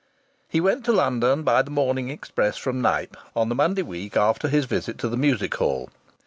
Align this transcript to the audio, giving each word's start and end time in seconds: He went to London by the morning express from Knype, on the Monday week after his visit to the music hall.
He 0.49 0.59
went 0.59 0.83
to 0.85 0.91
London 0.91 1.43
by 1.43 1.61
the 1.61 1.69
morning 1.69 2.09
express 2.09 2.57
from 2.57 2.81
Knype, 2.81 3.15
on 3.35 3.49
the 3.49 3.53
Monday 3.53 3.83
week 3.83 4.17
after 4.17 4.47
his 4.47 4.65
visit 4.65 4.97
to 4.97 5.07
the 5.07 5.15
music 5.15 5.53
hall. 5.53 5.89